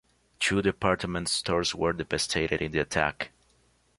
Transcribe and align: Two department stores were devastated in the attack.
Two 0.39 0.63
department 0.63 1.29
stores 1.29 1.75
were 1.75 1.93
devastated 1.93 2.59
in 2.59 2.71
the 2.71 2.79
attack. 2.79 3.29